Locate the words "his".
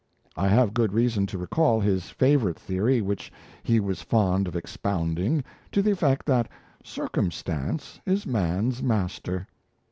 1.79-2.09